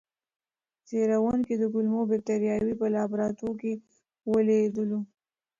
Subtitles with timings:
[0.87, 3.73] څېړونکي د کولمو بکتریاوې په لابراتوار کې
[4.31, 4.99] ولېږدولې.